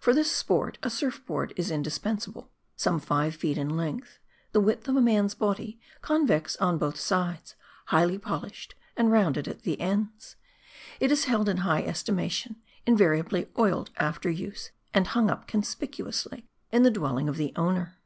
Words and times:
For 0.00 0.14
this 0.14 0.32
sport, 0.32 0.78
a 0.82 0.88
surf 0.88 1.26
board 1.26 1.52
is 1.54 1.70
indispensable: 1.70 2.50
some 2.74 2.98
five 2.98 3.34
feet 3.34 3.58
in 3.58 3.68
length; 3.68 4.18
the 4.52 4.62
width 4.62 4.88
of 4.88 4.96
a 4.96 5.00
man's 5.02 5.34
body; 5.34 5.78
convex 6.00 6.56
on 6.56 6.78
both 6.78 6.98
sides; 6.98 7.54
highly 7.88 8.16
polished; 8.16 8.74
and 8.96 9.12
rounded 9.12 9.46
at 9.46 9.64
the 9.64 9.78
ends. 9.78 10.36
It 11.00 11.12
is 11.12 11.26
held 11.26 11.50
in 11.50 11.58
high 11.58 11.82
estimation; 11.82 12.56
invariably 12.86 13.50
oiled 13.58 13.90
after 13.98 14.30
use; 14.30 14.70
and 14.94 15.08
hung 15.08 15.28
up 15.30 15.46
conspicuously 15.46 16.48
in 16.72 16.82
the 16.82 16.90
dwelling 16.90 17.28
of 17.28 17.36
the 17.36 17.52
owner. 17.54 17.98